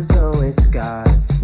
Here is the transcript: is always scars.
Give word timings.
is 0.00 0.16
always 0.16 0.56
scars. 0.56 1.39